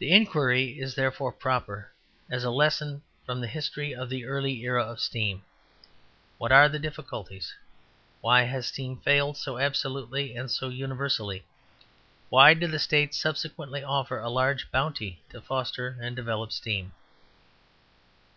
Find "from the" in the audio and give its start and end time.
3.24-3.46